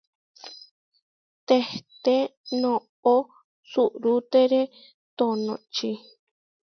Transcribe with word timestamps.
Tehté 1.47 2.15
noʼó 2.61 3.15
suʼrútere 3.71 4.61
tonočí. 5.17 5.89